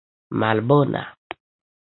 [0.39, 1.01] malbona